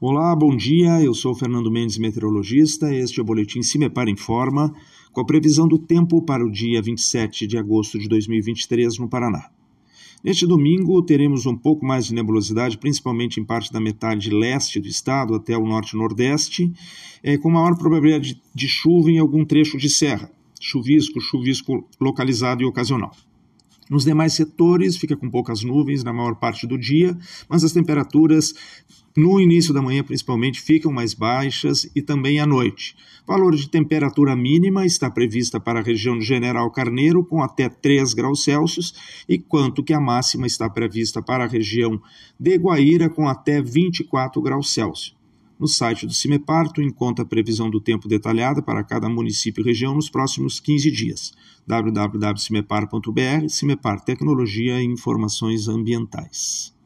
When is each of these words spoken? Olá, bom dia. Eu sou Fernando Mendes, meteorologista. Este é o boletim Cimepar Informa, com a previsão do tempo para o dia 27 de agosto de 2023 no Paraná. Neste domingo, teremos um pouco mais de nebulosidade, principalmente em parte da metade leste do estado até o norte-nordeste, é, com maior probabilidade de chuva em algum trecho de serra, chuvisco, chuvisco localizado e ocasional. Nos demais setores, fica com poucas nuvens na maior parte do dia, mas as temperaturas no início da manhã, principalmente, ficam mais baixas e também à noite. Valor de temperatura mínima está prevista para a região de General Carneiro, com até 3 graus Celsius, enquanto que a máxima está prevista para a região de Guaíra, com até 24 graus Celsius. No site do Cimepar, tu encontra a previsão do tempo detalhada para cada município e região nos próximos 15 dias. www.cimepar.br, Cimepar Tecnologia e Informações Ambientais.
Olá, 0.00 0.32
bom 0.36 0.56
dia. 0.56 1.02
Eu 1.02 1.12
sou 1.12 1.34
Fernando 1.34 1.72
Mendes, 1.72 1.98
meteorologista. 1.98 2.94
Este 2.94 3.18
é 3.18 3.22
o 3.22 3.26
boletim 3.26 3.64
Cimepar 3.64 4.08
Informa, 4.08 4.72
com 5.10 5.20
a 5.20 5.24
previsão 5.24 5.66
do 5.66 5.76
tempo 5.76 6.22
para 6.22 6.46
o 6.46 6.52
dia 6.52 6.80
27 6.80 7.48
de 7.48 7.58
agosto 7.58 7.98
de 7.98 8.06
2023 8.08 8.96
no 8.98 9.08
Paraná. 9.08 9.50
Neste 10.22 10.46
domingo, 10.46 11.02
teremos 11.02 11.46
um 11.46 11.56
pouco 11.56 11.84
mais 11.84 12.06
de 12.06 12.14
nebulosidade, 12.14 12.78
principalmente 12.78 13.40
em 13.40 13.44
parte 13.44 13.72
da 13.72 13.80
metade 13.80 14.30
leste 14.30 14.78
do 14.78 14.86
estado 14.86 15.34
até 15.34 15.58
o 15.58 15.66
norte-nordeste, 15.66 16.72
é, 17.20 17.36
com 17.36 17.50
maior 17.50 17.76
probabilidade 17.76 18.40
de 18.54 18.68
chuva 18.68 19.10
em 19.10 19.18
algum 19.18 19.44
trecho 19.44 19.76
de 19.76 19.90
serra, 19.90 20.30
chuvisco, 20.60 21.20
chuvisco 21.20 21.84
localizado 22.00 22.62
e 22.62 22.66
ocasional. 22.66 23.10
Nos 23.90 24.04
demais 24.04 24.34
setores, 24.34 24.96
fica 24.98 25.16
com 25.16 25.30
poucas 25.30 25.62
nuvens 25.62 26.04
na 26.04 26.12
maior 26.12 26.34
parte 26.34 26.66
do 26.66 26.76
dia, 26.76 27.16
mas 27.48 27.64
as 27.64 27.72
temperaturas 27.72 28.54
no 29.18 29.40
início 29.40 29.74
da 29.74 29.82
manhã, 29.82 30.04
principalmente, 30.04 30.60
ficam 30.60 30.92
mais 30.92 31.12
baixas 31.12 31.90
e 31.92 32.00
também 32.00 32.38
à 32.38 32.46
noite. 32.46 32.94
Valor 33.26 33.56
de 33.56 33.68
temperatura 33.68 34.36
mínima 34.36 34.86
está 34.86 35.10
prevista 35.10 35.58
para 35.58 35.80
a 35.80 35.82
região 35.82 36.16
de 36.16 36.24
General 36.24 36.70
Carneiro, 36.70 37.24
com 37.24 37.42
até 37.42 37.68
3 37.68 38.14
graus 38.14 38.44
Celsius, 38.44 38.94
enquanto 39.28 39.82
que 39.82 39.92
a 39.92 39.98
máxima 40.00 40.46
está 40.46 40.70
prevista 40.70 41.20
para 41.20 41.42
a 41.42 41.48
região 41.48 42.00
de 42.38 42.56
Guaíra, 42.56 43.10
com 43.10 43.26
até 43.26 43.60
24 43.60 44.40
graus 44.40 44.72
Celsius. 44.72 45.16
No 45.58 45.66
site 45.66 46.06
do 46.06 46.14
Cimepar, 46.14 46.70
tu 46.70 46.80
encontra 46.80 47.24
a 47.24 47.28
previsão 47.28 47.68
do 47.68 47.80
tempo 47.80 48.06
detalhada 48.06 48.62
para 48.62 48.84
cada 48.84 49.08
município 49.08 49.62
e 49.62 49.64
região 49.64 49.96
nos 49.96 50.08
próximos 50.08 50.60
15 50.60 50.92
dias. 50.92 51.32
www.cimepar.br, 51.66 53.48
Cimepar 53.48 54.00
Tecnologia 54.04 54.80
e 54.80 54.84
Informações 54.84 55.66
Ambientais. 55.66 56.77